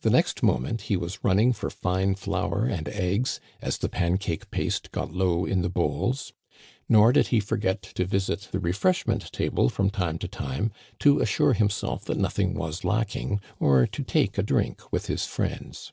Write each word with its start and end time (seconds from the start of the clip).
The 0.00 0.10
next 0.10 0.42
moment 0.42 0.80
he 0.90 0.96
was 0.96 1.22
running 1.22 1.52
for 1.52 1.70
fine 1.70 2.16
flour 2.16 2.64
and 2.66 2.88
eggs, 2.88 3.38
as 3.62 3.78
the 3.78 3.88
pancake 3.88 4.50
paste 4.50 4.90
got 4.90 5.12
low 5.12 5.44
in 5.44 5.62
the 5.62 5.68
bowls; 5.68 6.32
nor 6.88 7.12
did 7.12 7.28
he 7.28 7.38
forget 7.38 7.80
to 7.82 8.04
visit 8.04 8.48
the 8.50 8.58
refreshment 8.58 9.30
table 9.30 9.68
from 9.68 9.90
time 9.90 10.18
to 10.18 10.26
time 10.26 10.72
to 10.98 11.20
assure 11.20 11.52
him 11.52 11.70
self 11.70 12.04
that 12.06 12.18
nothing 12.18 12.54
was 12.54 12.82
lacking, 12.82 13.40
or 13.60 13.86
to 13.86 14.02
take 14.02 14.38
a 14.38 14.42
drink 14.42 14.90
with 14.92 15.06
his 15.06 15.24
friends. 15.24 15.92